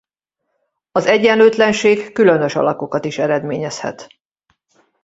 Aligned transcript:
Az 0.91 1.05
egyenlőtlenség 1.05 2.11
különös 2.11 2.55
alakokat 2.55 3.05
is 3.05 3.17
eredményezhet. 3.17 4.07